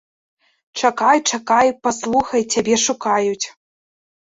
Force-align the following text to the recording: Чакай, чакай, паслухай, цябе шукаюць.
Чакай, 0.81 1.21
чакай, 1.33 1.67
паслухай, 1.85 2.43
цябе 2.55 2.75
шукаюць. 2.87 3.47